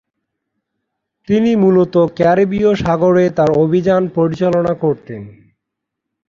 [1.27, 5.21] তিনি মূলত ক্যারিবীয় সাগরে তার অভিযান পরিচালনা করতেন।